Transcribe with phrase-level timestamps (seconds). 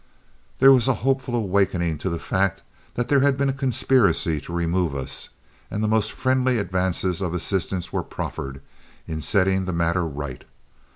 [0.57, 2.63] There was a hopeful awakening to the fact
[2.95, 5.29] that there had been a conspiracy to remove us,
[5.69, 8.63] and the most friendly advances of assistance were proffered
[9.07, 10.43] in setting the matter right.